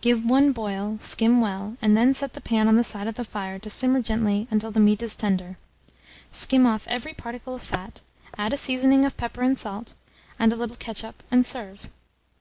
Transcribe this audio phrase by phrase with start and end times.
[0.00, 3.22] Give one boil, skim well, and then set the pan on the side of the
[3.22, 5.54] fire to simmer gently until the meat is tender.
[6.32, 8.00] Skim off every particle of fat,
[8.36, 9.94] add a seasoning of pepper and salt,
[10.36, 11.88] and a little ketchup, and serve.